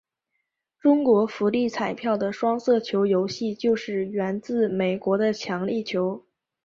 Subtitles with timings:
[0.79, 6.25] 中国福利彩票的双色球游戏就是源自美国的强力球。